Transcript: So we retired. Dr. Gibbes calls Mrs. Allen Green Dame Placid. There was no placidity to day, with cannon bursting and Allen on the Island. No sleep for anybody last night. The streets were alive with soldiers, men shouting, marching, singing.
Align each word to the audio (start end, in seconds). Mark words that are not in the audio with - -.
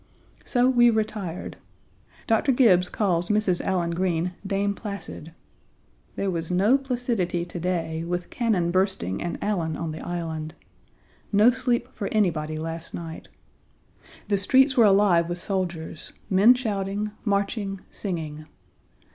So 0.43 0.67
we 0.67 0.89
retired. 0.89 1.57
Dr. 2.25 2.51
Gibbes 2.51 2.89
calls 2.91 3.29
Mrs. 3.29 3.61
Allen 3.61 3.91
Green 3.91 4.33
Dame 4.47 4.73
Placid. 4.73 5.31
There 6.15 6.31
was 6.31 6.49
no 6.49 6.75
placidity 6.75 7.45
to 7.45 7.59
day, 7.59 8.03
with 8.03 8.31
cannon 8.31 8.71
bursting 8.71 9.21
and 9.21 9.37
Allen 9.43 9.77
on 9.77 9.91
the 9.91 9.99
Island. 10.01 10.55
No 11.31 11.51
sleep 11.51 11.87
for 11.93 12.07
anybody 12.07 12.57
last 12.57 12.95
night. 12.95 13.27
The 14.27 14.39
streets 14.39 14.75
were 14.75 14.85
alive 14.85 15.29
with 15.29 15.37
soldiers, 15.37 16.13
men 16.31 16.55
shouting, 16.55 17.11
marching, 17.23 17.81
singing. 17.91 18.47